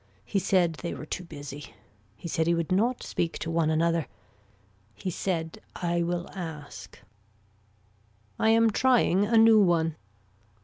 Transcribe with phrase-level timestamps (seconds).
[0.25, 1.75] He said they were too busy.
[2.17, 4.07] He said he would not speak to one another.
[4.95, 6.97] He said I will ask.
[8.39, 9.95] I am trying a new one.